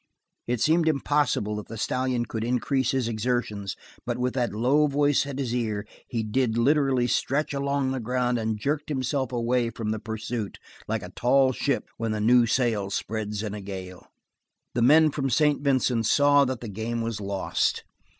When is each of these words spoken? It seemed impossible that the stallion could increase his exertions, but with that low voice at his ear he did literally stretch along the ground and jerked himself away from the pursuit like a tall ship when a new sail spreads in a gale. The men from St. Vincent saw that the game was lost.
It 0.47 0.59
seemed 0.59 0.87
impossible 0.87 1.57
that 1.57 1.67
the 1.67 1.77
stallion 1.77 2.25
could 2.25 2.43
increase 2.43 2.89
his 2.89 3.07
exertions, 3.07 3.75
but 4.03 4.17
with 4.17 4.33
that 4.33 4.51
low 4.51 4.87
voice 4.87 5.27
at 5.27 5.37
his 5.37 5.53
ear 5.53 5.85
he 6.07 6.23
did 6.23 6.57
literally 6.57 7.05
stretch 7.05 7.53
along 7.53 7.91
the 7.91 7.99
ground 7.99 8.39
and 8.39 8.57
jerked 8.57 8.89
himself 8.89 9.31
away 9.31 9.69
from 9.69 9.91
the 9.91 9.99
pursuit 9.99 10.57
like 10.87 11.03
a 11.03 11.09
tall 11.15 11.51
ship 11.51 11.87
when 11.97 12.15
a 12.15 12.19
new 12.19 12.47
sail 12.47 12.89
spreads 12.89 13.43
in 13.43 13.53
a 13.53 13.61
gale. 13.61 14.07
The 14.73 14.81
men 14.81 15.11
from 15.11 15.29
St. 15.29 15.61
Vincent 15.61 16.07
saw 16.07 16.45
that 16.45 16.61
the 16.61 16.67
game 16.67 17.03
was 17.03 17.21
lost. 17.21 17.83